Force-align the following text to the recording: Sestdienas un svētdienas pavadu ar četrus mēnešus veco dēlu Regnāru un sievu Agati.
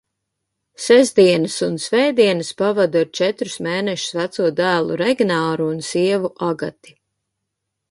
Sestdienas 0.85 1.57
un 1.67 1.75
svētdienas 1.83 2.49
pavadu 2.61 3.03
ar 3.05 3.11
četrus 3.21 3.59
mēnešus 3.67 4.17
veco 4.21 4.49
dēlu 4.63 4.99
Regnāru 5.05 5.71
un 5.77 5.87
sievu 5.93 6.35
Agati. 6.51 6.99